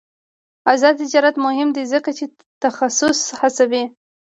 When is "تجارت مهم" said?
1.03-1.69